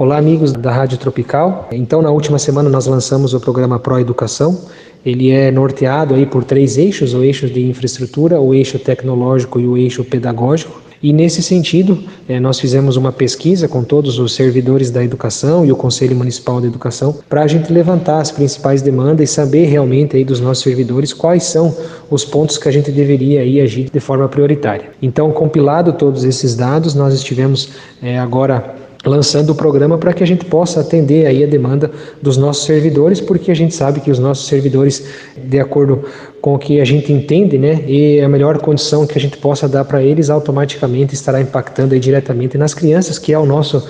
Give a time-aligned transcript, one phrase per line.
[0.00, 1.68] Olá, amigos da Rádio Tropical.
[1.70, 4.58] Então, na última semana nós lançamos o programa Pro Educação.
[5.04, 9.66] Ele é norteado aí por três eixos: o eixo de infraestrutura, o eixo tecnológico e
[9.66, 10.80] o eixo pedagógico.
[11.02, 15.72] E nesse sentido, eh, nós fizemos uma pesquisa com todos os servidores da educação e
[15.72, 20.16] o Conselho Municipal de Educação para a gente levantar as principais demandas e saber realmente
[20.16, 21.76] aí dos nossos servidores quais são
[22.08, 24.92] os pontos que a gente deveria aí agir de forma prioritária.
[25.02, 27.68] Então, compilado todos esses dados, nós estivemos
[28.02, 32.36] é, agora lançando o programa para que a gente possa atender aí a demanda dos
[32.36, 36.04] nossos servidores, porque a gente sabe que os nossos servidores, de acordo
[36.40, 39.68] com o que a gente entende, né, e a melhor condição que a gente possa
[39.68, 43.86] dar para eles, automaticamente estará impactando aí diretamente nas crianças, que é o nosso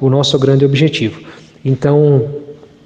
[0.00, 1.20] o nosso grande objetivo.
[1.64, 2.43] Então,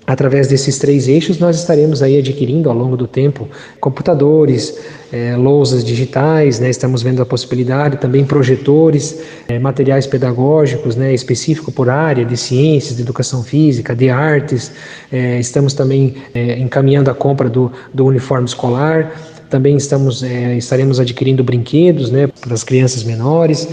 [0.08, 3.46] Através desses três eixos, nós estaremos aí adquirindo ao longo do tempo
[3.78, 4.74] computadores,
[5.12, 6.70] é, lousas digitais, né?
[6.70, 11.12] estamos vendo a possibilidade, também projetores, é, materiais pedagógicos, né?
[11.12, 14.72] específico por área de ciências, de educação física, de artes,
[15.12, 16.14] é, estamos também
[16.58, 19.12] encaminhando a compra do, do uniforme escolar,
[19.50, 20.22] também estamos,
[20.56, 23.68] estaremos adquirindo brinquedos né, para as crianças menores,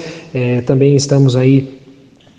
[0.65, 1.81] também estamos aí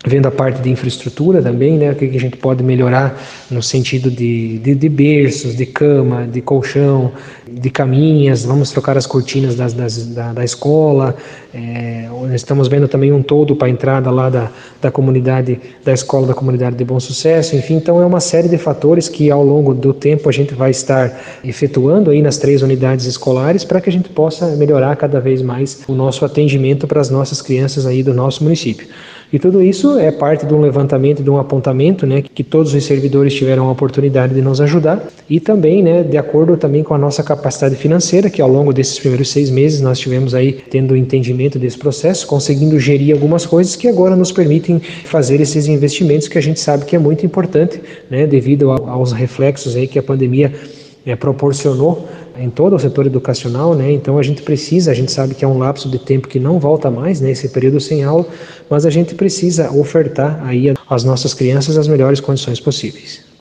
[0.05, 4.11] vendo a parte de infraestrutura também, né, o que a gente pode melhorar no sentido
[4.11, 7.11] de, de, de berços, de cama, de colchão,
[7.49, 11.15] de caminhas, vamos trocar as cortinas das, das, da, da escola,
[11.53, 16.27] é, estamos vendo também um todo para a entrada lá da, da comunidade, da escola
[16.27, 19.73] da comunidade de Bom Sucesso, enfim, então é uma série de fatores que ao longo
[19.73, 23.93] do tempo a gente vai estar efetuando aí nas três unidades escolares para que a
[23.93, 28.13] gente possa melhorar cada vez mais o nosso atendimento para as nossas crianças aí do
[28.13, 28.87] nosso município.
[29.31, 32.83] E tudo isso é parte de um levantamento, de um apontamento, né, que todos os
[32.83, 36.97] servidores tiveram a oportunidade de nos ajudar e também, né, de acordo também com a
[36.97, 40.97] nossa capacidade financeira, que ao longo desses primeiros seis meses nós tivemos aí tendo o
[40.97, 46.37] entendimento desse processo, conseguindo gerir algumas coisas que agora nos permitem fazer esses investimentos que
[46.37, 50.51] a gente sabe que é muito importante, né, devido aos reflexos aí que a pandemia
[51.07, 52.05] é, proporcionou
[52.37, 53.91] em todo o setor educacional, né?
[53.91, 56.59] Então a gente precisa, a gente sabe que é um lapso de tempo que não
[56.59, 57.31] volta mais, né?
[57.31, 58.27] Esse período sem aula,
[58.69, 63.27] mas a gente precisa ofertar aí às nossas crianças as melhores condições possíveis.